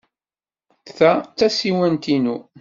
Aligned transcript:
Ta 0.97 1.11
d 1.19 1.27
tasiwant-inu. 1.37 2.37